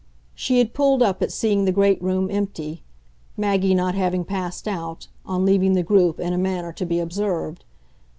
She 0.33 0.57
had 0.57 0.73
pulled 0.73 1.03
up 1.03 1.21
at 1.21 1.31
seeing 1.31 1.65
the 1.65 1.71
great 1.71 2.01
room 2.01 2.27
empty 2.31 2.81
Maggie 3.37 3.75
not 3.75 3.93
having 3.93 4.25
passed 4.25 4.67
out, 4.67 5.09
on 5.27 5.45
leaving 5.45 5.73
the 5.73 5.83
group, 5.83 6.19
in 6.19 6.33
a 6.33 6.39
manner 6.39 6.73
to 6.73 6.87
be 6.87 6.99
observed. 6.99 7.63